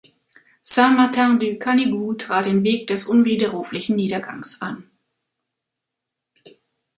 [0.63, 4.83] Saint-Martin du Canigou trat den Weg des unwiderruflichen Niedergangs an.